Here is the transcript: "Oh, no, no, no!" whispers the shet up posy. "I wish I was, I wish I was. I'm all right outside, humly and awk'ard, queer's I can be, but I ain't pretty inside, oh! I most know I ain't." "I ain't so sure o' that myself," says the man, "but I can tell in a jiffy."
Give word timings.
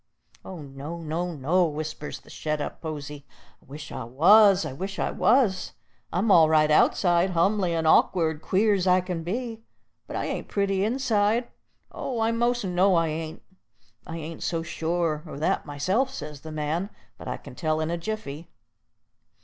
"Oh, 0.43 0.63
no, 0.63 0.97
no, 1.03 1.35
no!" 1.35 1.65
whispers 1.65 2.21
the 2.21 2.31
shet 2.31 2.59
up 2.59 2.81
posy. 2.81 3.23
"I 3.61 3.65
wish 3.65 3.91
I 3.91 4.03
was, 4.03 4.65
I 4.65 4.73
wish 4.73 4.97
I 4.97 5.11
was. 5.11 5.73
I'm 6.11 6.31
all 6.31 6.49
right 6.49 6.71
outside, 6.71 7.29
humly 7.35 7.75
and 7.75 7.85
awk'ard, 7.85 8.41
queer's 8.41 8.87
I 8.87 9.01
can 9.01 9.21
be, 9.21 9.61
but 10.07 10.15
I 10.15 10.25
ain't 10.25 10.47
pretty 10.47 10.83
inside, 10.83 11.49
oh! 11.91 12.19
I 12.19 12.31
most 12.31 12.65
know 12.65 12.95
I 12.95 13.09
ain't." 13.09 13.43
"I 14.07 14.17
ain't 14.17 14.41
so 14.41 14.63
sure 14.63 15.23
o' 15.27 15.37
that 15.37 15.67
myself," 15.67 16.09
says 16.09 16.41
the 16.41 16.51
man, 16.51 16.89
"but 17.19 17.27
I 17.27 17.37
can 17.37 17.53
tell 17.53 17.79
in 17.79 17.91
a 17.91 17.97
jiffy." 17.99 18.49